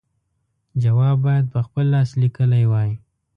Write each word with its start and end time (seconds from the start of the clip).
جواب 0.83 1.15
باید 1.25 1.45
په 1.53 1.59
خپل 1.65 1.85
لاس 1.93 2.09
لیکلی 2.21 2.63
وای. 2.71 2.89